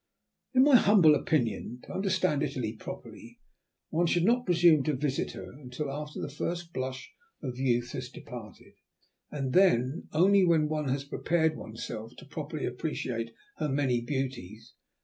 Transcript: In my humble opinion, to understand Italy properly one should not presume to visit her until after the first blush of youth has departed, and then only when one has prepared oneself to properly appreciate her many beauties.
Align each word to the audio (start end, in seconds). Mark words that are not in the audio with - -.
In 0.55 0.63
my 0.63 0.77
humble 0.77 1.13
opinion, 1.13 1.79
to 1.83 1.93
understand 1.93 2.41
Italy 2.41 2.73
properly 2.73 3.37
one 3.89 4.07
should 4.07 4.23
not 4.25 4.47
presume 4.47 4.81
to 4.85 4.95
visit 4.95 5.33
her 5.33 5.51
until 5.51 5.91
after 5.91 6.19
the 6.19 6.27
first 6.27 6.73
blush 6.73 7.13
of 7.43 7.59
youth 7.59 7.91
has 7.91 8.09
departed, 8.09 8.73
and 9.29 9.53
then 9.53 10.07
only 10.11 10.43
when 10.43 10.67
one 10.67 10.87
has 10.89 11.03
prepared 11.03 11.55
oneself 11.55 12.13
to 12.17 12.25
properly 12.25 12.65
appreciate 12.65 13.31
her 13.57 13.69
many 13.69 14.01
beauties. 14.01 14.73